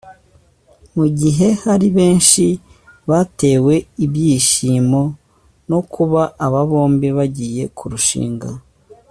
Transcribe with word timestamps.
Mu 0.95 1.05
gihe 1.19 1.47
hari 1.63 1.87
benshi 1.97 2.45
batewe 3.09 3.75
ibyishimo 4.05 5.01
no 5.69 5.79
kuba 5.93 6.21
aba 6.45 6.61
bombi 6.69 7.07
bagiye 7.17 7.63
kurushinga 7.77 8.49